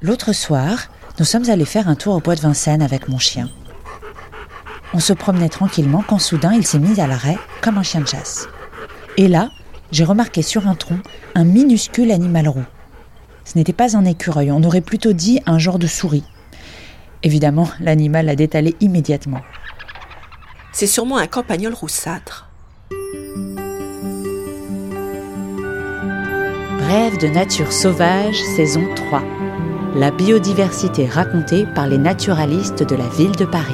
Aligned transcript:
L'autre 0.00 0.32
soir, 0.32 0.90
nous 1.18 1.24
sommes 1.24 1.50
allés 1.50 1.64
faire 1.64 1.88
un 1.88 1.96
tour 1.96 2.14
au 2.14 2.20
bois 2.20 2.36
de 2.36 2.40
Vincennes 2.40 2.82
avec 2.82 3.08
mon 3.08 3.18
chien. 3.18 3.48
On 4.94 5.00
se 5.00 5.12
promenait 5.12 5.48
tranquillement 5.48 6.04
quand 6.06 6.20
soudain 6.20 6.54
il 6.54 6.64
s'est 6.64 6.78
mis 6.78 7.00
à 7.00 7.08
l'arrêt 7.08 7.36
comme 7.62 7.78
un 7.78 7.82
chien 7.82 8.00
de 8.00 8.06
chasse. 8.06 8.48
Et 9.16 9.26
là, 9.26 9.50
j'ai 9.90 10.04
remarqué 10.04 10.42
sur 10.42 10.68
un 10.68 10.76
tronc 10.76 11.00
un 11.34 11.42
minuscule 11.42 12.12
animal 12.12 12.48
roux. 12.48 12.64
Ce 13.44 13.58
n'était 13.58 13.72
pas 13.72 13.96
un 13.96 14.04
écureuil, 14.04 14.52
on 14.52 14.62
aurait 14.62 14.82
plutôt 14.82 15.12
dit 15.12 15.40
un 15.46 15.58
genre 15.58 15.80
de 15.80 15.88
souris. 15.88 16.24
Évidemment, 17.24 17.68
l'animal 17.80 18.26
l'a 18.26 18.36
détalé 18.36 18.76
immédiatement. 18.80 19.40
C'est 20.72 20.86
sûrement 20.86 21.18
un 21.18 21.26
campagnol 21.26 21.74
roussâtre. 21.74 22.48
Rêve 26.88 27.18
de 27.18 27.26
nature 27.26 27.72
sauvage, 27.72 28.40
saison 28.56 28.86
3. 28.94 29.22
La 29.96 30.10
biodiversité 30.10 31.06
racontée 31.06 31.64
par 31.64 31.88
les 31.88 31.96
naturalistes 31.96 32.82
de 32.82 32.94
la 32.94 33.08
ville 33.08 33.34
de 33.34 33.46
Paris. 33.46 33.72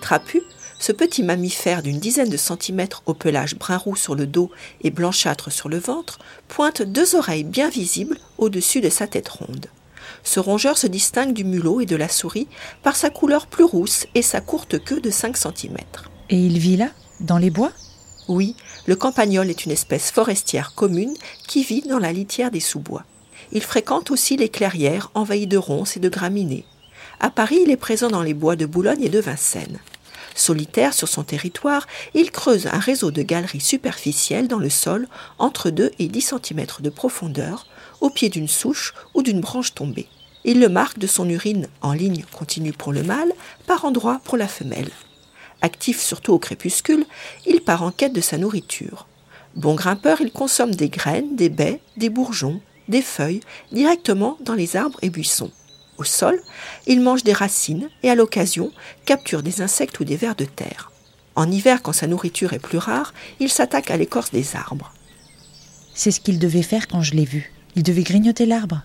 Trapu, 0.00 0.42
ce 0.80 0.90
petit 0.90 1.22
mammifère 1.22 1.82
d'une 1.82 2.00
dizaine 2.00 2.28
de 2.28 2.36
centimètres 2.36 3.04
au 3.06 3.14
pelage 3.14 3.54
brun-roux 3.54 3.94
sur 3.94 4.16
le 4.16 4.26
dos 4.26 4.50
et 4.82 4.90
blanchâtre 4.90 5.52
sur 5.52 5.68
le 5.68 5.78
ventre 5.78 6.18
pointe 6.48 6.82
deux 6.82 7.14
oreilles 7.14 7.44
bien 7.44 7.68
visibles 7.68 8.18
au-dessus 8.36 8.80
de 8.80 8.90
sa 8.90 9.06
tête 9.06 9.28
ronde. 9.28 9.66
Ce 10.24 10.40
rongeur 10.40 10.76
se 10.76 10.88
distingue 10.88 11.32
du 11.32 11.44
mulot 11.44 11.80
et 11.80 11.86
de 11.86 11.96
la 11.96 12.08
souris 12.08 12.48
par 12.82 12.96
sa 12.96 13.08
couleur 13.08 13.46
plus 13.46 13.64
rousse 13.64 14.06
et 14.16 14.22
sa 14.22 14.40
courte 14.40 14.82
queue 14.82 15.00
de 15.00 15.10
5 15.10 15.36
cm. 15.36 15.76
Et 16.30 16.36
il 16.36 16.58
vit 16.58 16.76
là, 16.76 16.88
dans 17.20 17.38
les 17.38 17.50
bois? 17.50 17.72
Oui, 18.28 18.54
le 18.84 18.94
campagnol 18.94 19.48
est 19.48 19.64
une 19.64 19.72
espèce 19.72 20.10
forestière 20.10 20.74
commune 20.74 21.14
qui 21.46 21.64
vit 21.64 21.80
dans 21.80 21.98
la 21.98 22.12
litière 22.12 22.50
des 22.50 22.60
sous-bois. 22.60 23.04
Il 23.52 23.62
fréquente 23.62 24.10
aussi 24.10 24.36
les 24.36 24.50
clairières 24.50 25.10
envahies 25.14 25.46
de 25.46 25.56
ronces 25.56 25.96
et 25.96 26.00
de 26.00 26.10
graminées. 26.10 26.66
À 27.20 27.30
Paris, 27.30 27.60
il 27.64 27.70
est 27.70 27.78
présent 27.78 28.10
dans 28.10 28.22
les 28.22 28.34
bois 28.34 28.54
de 28.54 28.66
Boulogne 28.66 29.02
et 29.02 29.08
de 29.08 29.18
Vincennes. 29.18 29.78
Solitaire 30.34 30.92
sur 30.92 31.08
son 31.08 31.24
territoire, 31.24 31.86
il 32.12 32.30
creuse 32.30 32.66
un 32.66 32.78
réseau 32.78 33.10
de 33.10 33.22
galeries 33.22 33.60
superficielles 33.60 34.46
dans 34.46 34.58
le 34.58 34.70
sol 34.70 35.08
entre 35.38 35.70
2 35.70 35.90
et 35.98 36.08
10 36.08 36.34
cm 36.34 36.66
de 36.80 36.90
profondeur, 36.90 37.66
au 38.02 38.10
pied 38.10 38.28
d'une 38.28 38.46
souche 38.46 38.92
ou 39.14 39.22
d'une 39.22 39.40
branche 39.40 39.74
tombée. 39.74 40.06
Il 40.44 40.60
le 40.60 40.68
marque 40.68 40.98
de 40.98 41.06
son 41.06 41.28
urine 41.28 41.66
en 41.80 41.92
ligne 41.92 42.24
continue 42.30 42.72
pour 42.72 42.92
le 42.92 43.02
mâle, 43.02 43.32
par 43.66 43.86
endroits 43.86 44.20
pour 44.24 44.36
la 44.36 44.48
femelle. 44.48 44.90
Actif 45.62 46.00
surtout 46.00 46.32
au 46.32 46.38
crépuscule, 46.38 47.04
il 47.46 47.60
part 47.60 47.82
en 47.82 47.90
quête 47.90 48.12
de 48.12 48.20
sa 48.20 48.38
nourriture. 48.38 49.06
Bon 49.56 49.74
grimpeur, 49.74 50.20
il 50.20 50.30
consomme 50.30 50.74
des 50.74 50.88
graines, 50.88 51.34
des 51.34 51.48
baies, 51.48 51.80
des 51.96 52.10
bourgeons, 52.10 52.60
des 52.88 53.02
feuilles, 53.02 53.40
directement 53.72 54.38
dans 54.40 54.54
les 54.54 54.76
arbres 54.76 54.98
et 55.02 55.10
buissons. 55.10 55.50
Au 55.98 56.04
sol, 56.04 56.40
il 56.86 57.00
mange 57.00 57.24
des 57.24 57.32
racines 57.32 57.88
et 58.04 58.10
à 58.10 58.14
l'occasion 58.14 58.70
capture 59.04 59.42
des 59.42 59.60
insectes 59.60 59.98
ou 59.98 60.04
des 60.04 60.16
vers 60.16 60.36
de 60.36 60.44
terre. 60.44 60.92
En 61.34 61.50
hiver, 61.50 61.82
quand 61.82 61.92
sa 61.92 62.06
nourriture 62.06 62.52
est 62.52 62.60
plus 62.60 62.78
rare, 62.78 63.12
il 63.40 63.48
s'attaque 63.48 63.90
à 63.90 63.96
l'écorce 63.96 64.30
des 64.30 64.54
arbres. 64.54 64.92
C'est 65.94 66.12
ce 66.12 66.20
qu'il 66.20 66.38
devait 66.38 66.62
faire 66.62 66.86
quand 66.86 67.02
je 67.02 67.14
l'ai 67.14 67.24
vu. 67.24 67.52
Il 67.74 67.82
devait 67.82 68.02
grignoter 68.02 68.46
l'arbre. 68.46 68.82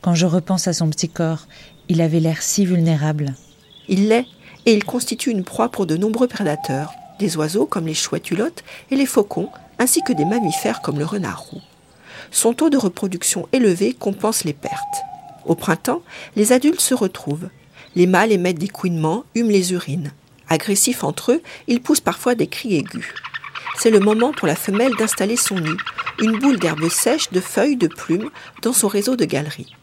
Quand 0.00 0.14
je 0.14 0.26
repense 0.26 0.66
à 0.68 0.72
son 0.72 0.88
petit 0.88 1.08
corps, 1.08 1.46
il 1.88 2.00
avait 2.00 2.20
l'air 2.20 2.42
si 2.42 2.64
vulnérable. 2.64 3.34
Il 3.88 4.08
l'est, 4.08 4.26
et 4.66 4.72
il 4.72 4.84
constitue 4.84 5.30
une 5.30 5.44
proie 5.44 5.68
pour 5.68 5.86
de 5.86 5.96
nombreux 5.96 6.28
prédateurs, 6.28 6.92
des 7.18 7.36
oiseaux 7.36 7.66
comme 7.66 7.86
les 7.86 7.94
chouettes 7.94 8.30
hulottes 8.30 8.64
et 8.90 8.96
les 8.96 9.06
faucons, 9.06 9.50
ainsi 9.78 10.02
que 10.02 10.12
des 10.12 10.24
mammifères 10.24 10.80
comme 10.82 10.98
le 10.98 11.04
renard 11.04 11.42
roux. 11.42 11.60
Son 12.30 12.52
taux 12.52 12.70
de 12.70 12.76
reproduction 12.76 13.48
élevé 13.52 13.92
compense 13.92 14.44
les 14.44 14.52
pertes. 14.52 15.02
Au 15.46 15.54
printemps, 15.54 16.02
les 16.36 16.52
adultes 16.52 16.80
se 16.80 16.94
retrouvent. 16.94 17.48
Les 17.96 18.06
mâles 18.06 18.32
émettent 18.32 18.58
des 18.58 18.68
couinements, 18.68 19.24
hument 19.34 19.50
les 19.50 19.72
urines. 19.72 20.12
Agressifs 20.48 21.04
entre 21.04 21.32
eux, 21.32 21.42
ils 21.68 21.80
poussent 21.80 22.00
parfois 22.00 22.34
des 22.34 22.46
cris 22.46 22.76
aigus. 22.76 23.12
C'est 23.78 23.90
le 23.90 24.00
moment 24.00 24.32
pour 24.32 24.46
la 24.46 24.56
femelle 24.56 24.94
d'installer 24.96 25.36
son 25.36 25.58
nid, 25.58 25.76
une 26.20 26.38
boule 26.38 26.58
d'herbe 26.58 26.88
sèche, 26.88 27.30
de 27.30 27.40
feuilles, 27.40 27.76
de 27.76 27.88
plumes, 27.88 28.30
dans 28.62 28.72
son 28.72 28.88
réseau 28.88 29.16
de 29.16 29.24
galeries. 29.24 29.74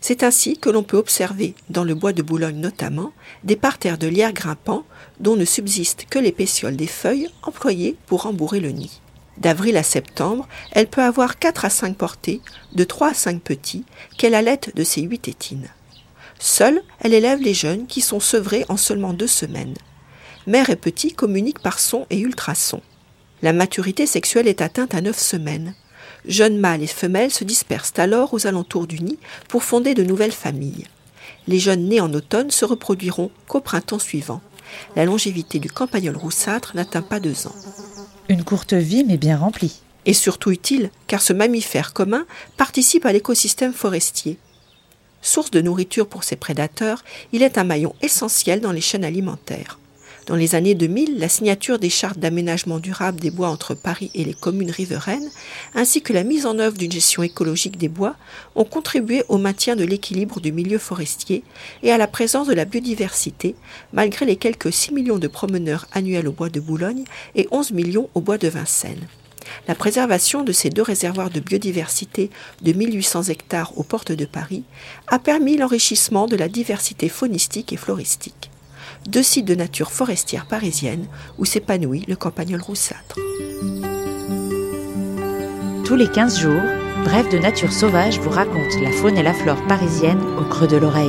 C'est 0.00 0.22
ainsi 0.22 0.56
que 0.56 0.70
l'on 0.70 0.82
peut 0.82 0.96
observer, 0.96 1.54
dans 1.68 1.84
le 1.84 1.94
bois 1.94 2.12
de 2.12 2.22
Boulogne 2.22 2.58
notamment, 2.58 3.12
des 3.44 3.56
parterres 3.56 3.98
de 3.98 4.06
lierre 4.06 4.32
grimpants 4.32 4.84
dont 5.20 5.36
ne 5.36 5.44
subsistent 5.44 6.06
que 6.08 6.18
les 6.18 6.32
pétioles 6.32 6.76
des 6.76 6.86
feuilles 6.86 7.28
employées 7.42 7.96
pour 8.06 8.22
rembourrer 8.22 8.60
le 8.60 8.70
nid. 8.70 9.00
D'avril 9.36 9.76
à 9.76 9.82
septembre, 9.82 10.48
elle 10.72 10.88
peut 10.88 11.02
avoir 11.02 11.38
4 11.38 11.64
à 11.64 11.70
5 11.70 11.96
portées, 11.96 12.40
de 12.74 12.84
3 12.84 13.10
à 13.10 13.14
5 13.14 13.40
petits, 13.40 13.84
qu'elle 14.18 14.34
allait 14.34 14.60
de 14.74 14.84
ses 14.84 15.02
8 15.02 15.18
tétines. 15.18 15.68
Seule, 16.38 16.82
elle 17.00 17.14
élève 17.14 17.40
les 17.40 17.54
jeunes 17.54 17.86
qui 17.86 18.00
sont 18.00 18.20
sevrés 18.20 18.64
en 18.68 18.76
seulement 18.76 19.12
deux 19.12 19.26
semaines. 19.26 19.76
Mère 20.46 20.70
et 20.70 20.76
petit 20.76 21.12
communiquent 21.12 21.62
par 21.62 21.78
son 21.78 22.06
et 22.08 22.18
ultrasons. 22.18 22.82
La 23.42 23.52
maturité 23.52 24.06
sexuelle 24.06 24.48
est 24.48 24.62
atteinte 24.62 24.94
à 24.94 25.00
9 25.00 25.18
semaines. 25.18 25.74
Jeunes 26.26 26.58
mâles 26.58 26.82
et 26.82 26.86
femelles 26.86 27.30
se 27.30 27.44
dispersent 27.44 27.98
alors 27.98 28.34
aux 28.34 28.46
alentours 28.46 28.86
du 28.86 29.00
nid 29.00 29.18
pour 29.48 29.64
fonder 29.64 29.94
de 29.94 30.04
nouvelles 30.04 30.32
familles. 30.32 30.86
Les 31.46 31.58
jeunes 31.58 31.88
nés 31.88 32.00
en 32.00 32.12
automne 32.12 32.50
se 32.50 32.64
reproduiront 32.64 33.30
qu'au 33.48 33.60
printemps 33.60 33.98
suivant. 33.98 34.40
La 34.94 35.04
longévité 35.04 35.58
du 35.58 35.70
campagnol 35.70 36.16
roussâtre 36.16 36.76
n'atteint 36.76 37.02
pas 37.02 37.20
deux 37.20 37.46
ans. 37.46 37.54
Une 38.28 38.44
courte 38.44 38.74
vie, 38.74 39.04
mais 39.04 39.16
bien 39.16 39.36
remplie. 39.36 39.80
Et 40.06 40.14
surtout 40.14 40.52
utile, 40.52 40.90
car 41.08 41.20
ce 41.20 41.32
mammifère 41.32 41.92
commun 41.92 42.24
participe 42.56 43.04
à 43.04 43.12
l'écosystème 43.12 43.72
forestier. 43.72 44.38
Source 45.22 45.50
de 45.50 45.60
nourriture 45.60 46.06
pour 46.06 46.22
ses 46.22 46.36
prédateurs, 46.36 47.02
il 47.32 47.42
est 47.42 47.58
un 47.58 47.64
maillon 47.64 47.94
essentiel 48.00 48.60
dans 48.60 48.72
les 48.72 48.80
chaînes 48.80 49.04
alimentaires. 49.04 49.79
Dans 50.30 50.36
les 50.36 50.54
années 50.54 50.76
2000, 50.76 51.18
la 51.18 51.28
signature 51.28 51.80
des 51.80 51.90
chartes 51.90 52.20
d'aménagement 52.20 52.78
durable 52.78 53.18
des 53.18 53.32
bois 53.32 53.48
entre 53.48 53.74
Paris 53.74 54.12
et 54.14 54.22
les 54.22 54.32
communes 54.32 54.70
riveraines, 54.70 55.28
ainsi 55.74 56.02
que 56.02 56.12
la 56.12 56.22
mise 56.22 56.46
en 56.46 56.60
œuvre 56.60 56.78
d'une 56.78 56.92
gestion 56.92 57.24
écologique 57.24 57.78
des 57.78 57.88
bois, 57.88 58.14
ont 58.54 58.62
contribué 58.62 59.24
au 59.28 59.38
maintien 59.38 59.74
de 59.74 59.82
l'équilibre 59.82 60.38
du 60.38 60.52
milieu 60.52 60.78
forestier 60.78 61.42
et 61.82 61.90
à 61.90 61.98
la 61.98 62.06
présence 62.06 62.46
de 62.46 62.54
la 62.54 62.64
biodiversité, 62.64 63.56
malgré 63.92 64.24
les 64.24 64.36
quelques 64.36 64.72
6 64.72 64.92
millions 64.92 65.18
de 65.18 65.26
promeneurs 65.26 65.88
annuels 65.90 66.28
au 66.28 66.32
bois 66.32 66.48
de 66.48 66.60
Boulogne 66.60 67.02
et 67.34 67.48
11 67.50 67.72
millions 67.72 68.08
au 68.14 68.20
bois 68.20 68.38
de 68.38 68.46
Vincennes. 68.46 69.08
La 69.66 69.74
préservation 69.74 70.44
de 70.44 70.52
ces 70.52 70.70
deux 70.70 70.82
réservoirs 70.82 71.30
de 71.30 71.40
biodiversité 71.40 72.30
de 72.62 72.72
1800 72.72 73.24
hectares 73.24 73.76
aux 73.76 73.82
portes 73.82 74.12
de 74.12 74.26
Paris 74.26 74.62
a 75.08 75.18
permis 75.18 75.56
l'enrichissement 75.56 76.28
de 76.28 76.36
la 76.36 76.48
diversité 76.48 77.08
faunistique 77.08 77.72
et 77.72 77.76
floristique 77.76 78.49
deux 79.06 79.22
sites 79.22 79.46
de 79.46 79.54
nature 79.54 79.90
forestière 79.90 80.46
parisienne 80.46 81.06
où 81.38 81.44
s'épanouit 81.44 82.04
le 82.08 82.16
campagnol 82.16 82.60
roussâtre. 82.60 83.18
Tous 85.84 85.96
les 85.96 86.08
15 86.08 86.38
jours, 86.38 86.62
Bref 87.04 87.28
de 87.30 87.38
Nature 87.38 87.72
Sauvage 87.72 88.20
vous 88.20 88.30
raconte 88.30 88.80
la 88.82 88.92
faune 88.92 89.16
et 89.16 89.22
la 89.22 89.32
flore 89.32 89.64
parisienne 89.66 90.20
au 90.38 90.44
creux 90.44 90.68
de 90.68 90.76
l'oreille. 90.76 91.08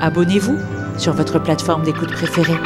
Abonnez-vous 0.00 0.58
sur 0.98 1.14
votre 1.14 1.38
plateforme 1.38 1.82
d'écoute 1.82 2.12
préférée. 2.12 2.58